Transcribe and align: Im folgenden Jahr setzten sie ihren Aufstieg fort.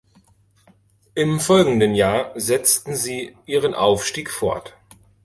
Im 1.13 1.39
folgenden 1.39 1.93
Jahr 1.93 2.31
setzten 2.33 2.95
sie 2.95 3.37
ihren 3.45 3.75
Aufstieg 3.75 4.31
fort. 4.31 4.75